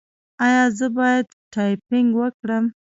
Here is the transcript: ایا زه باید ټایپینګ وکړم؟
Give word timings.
ایا 0.45 0.63
زه 0.77 0.87
باید 0.97 1.25
ټایپینګ 1.53 2.09
وکړم؟ 2.17 2.65